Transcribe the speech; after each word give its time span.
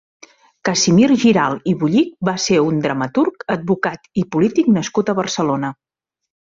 Casimir 0.69 1.09
Giralt 1.23 1.69
i 1.73 1.75
Bullich 1.83 2.09
va 2.31 2.35
ser 2.47 2.59
un 2.71 2.81
dramaturg, 2.87 3.47
advocat 3.59 4.13
i 4.23 4.27
polític 4.37 4.77
nascut 4.81 5.17
a 5.17 5.21
Barcelona. 5.25 5.77